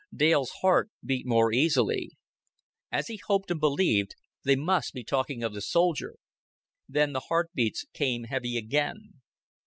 Dale's 0.11 0.49
heart 0.63 0.89
beat 1.05 1.27
more 1.27 1.53
easily. 1.53 2.09
As 2.91 3.05
he 3.05 3.21
hoped 3.27 3.51
and 3.51 3.59
believed, 3.59 4.15
they 4.43 4.55
must 4.55 4.93
be 4.95 5.03
talking 5.03 5.43
of 5.43 5.53
the 5.53 5.61
soldier. 5.61 6.15
Then 6.89 7.13
the 7.13 7.19
heart 7.29 7.51
beats 7.53 7.85
came 7.93 8.23
heavy 8.23 8.57
again. 8.57 9.21